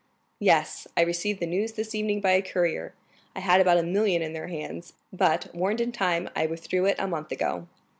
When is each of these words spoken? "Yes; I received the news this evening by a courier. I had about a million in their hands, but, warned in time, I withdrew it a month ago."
"Yes; 0.39 0.87
I 0.97 1.01
received 1.01 1.39
the 1.39 1.45
news 1.45 1.73
this 1.73 1.93
evening 1.93 2.21
by 2.21 2.31
a 2.31 2.41
courier. 2.41 2.95
I 3.35 3.39
had 3.41 3.61
about 3.61 3.77
a 3.77 3.83
million 3.83 4.23
in 4.23 4.33
their 4.33 4.47
hands, 4.47 4.93
but, 5.13 5.53
warned 5.53 5.79
in 5.79 5.91
time, 5.91 6.27
I 6.35 6.47
withdrew 6.47 6.87
it 6.87 6.95
a 6.97 7.05
month 7.07 7.31
ago." 7.31 7.67